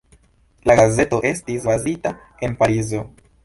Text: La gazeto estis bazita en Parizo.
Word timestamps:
La 0.69 0.75
gazeto 0.79 1.21
estis 1.31 1.69
bazita 1.73 2.17
en 2.49 2.61
Parizo. 2.65 3.07